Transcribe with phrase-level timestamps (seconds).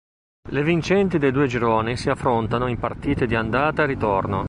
[0.49, 4.39] Le vincenti dei due gironi si affrontano in partite di andata e ritorno.